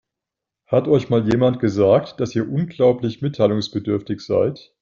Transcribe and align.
Hat 0.65 0.87
euch 0.87 1.11
mal 1.11 1.29
jemand 1.29 1.59
gesagt, 1.59 2.19
dass 2.19 2.33
ihr 2.35 2.49
unglaublich 2.51 3.21
mitteilungsbedürftig 3.21 4.21
seid? 4.21 4.73